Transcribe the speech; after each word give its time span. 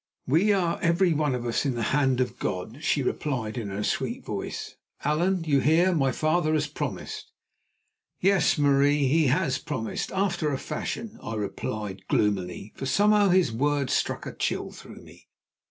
"We 0.25 0.51
are 0.51 0.79
every 0.81 1.13
one 1.13 1.35
of 1.35 1.45
us 1.45 1.63
in 1.63 1.75
the 1.75 1.83
hand 1.93 2.19
of 2.21 2.39
God," 2.39 2.79
she 2.83 3.03
replied 3.03 3.55
in 3.55 3.69
her 3.69 3.83
sweet 3.83 4.25
voice. 4.25 4.75
"Allan, 5.03 5.43
you 5.43 5.59
hear, 5.59 5.93
my 5.93 6.11
father 6.11 6.53
has 6.55 6.65
promised?" 6.65 7.31
"Yes, 8.19 8.57
Marie, 8.57 9.05
he 9.05 9.27
has 9.27 9.59
promised—after 9.59 10.51
a 10.51 10.57
fashion," 10.57 11.19
I 11.21 11.35
replied 11.35 12.07
gloomily, 12.07 12.73
for 12.75 12.87
somehow 12.87 13.29
his 13.29 13.51
words 13.51 13.93
struck 13.93 14.25
a 14.25 14.33
chill 14.33 14.71
through 14.71 15.03
me. 15.03 15.27